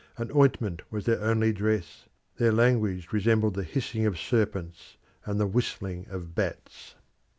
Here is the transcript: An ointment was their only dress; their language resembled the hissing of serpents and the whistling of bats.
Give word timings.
An 0.17 0.31
ointment 0.35 0.81
was 0.91 1.05
their 1.05 1.21
only 1.21 1.53
dress; 1.53 2.05
their 2.37 2.51
language 2.51 3.09
resembled 3.13 3.53
the 3.53 3.61
hissing 3.63 4.07
of 4.07 4.17
serpents 4.17 4.97
and 5.25 5.39
the 5.39 5.45
whistling 5.45 6.07
of 6.09 6.33
bats. 6.33 6.95